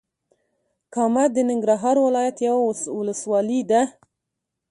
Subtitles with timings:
[0.93, 2.61] کامه د ننګرهار ولايت یوه
[2.99, 3.81] ولسوالې ده.